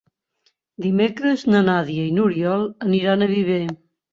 [0.85, 3.63] Dimecres na Nàdia i n'Oriol aniran a Viver.